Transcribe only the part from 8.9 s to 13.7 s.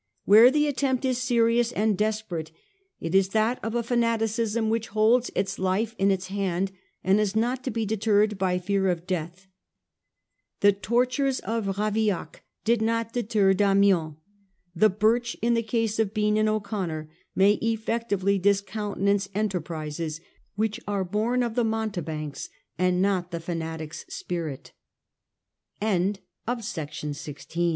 death. The tortures of Ravaillac did not deter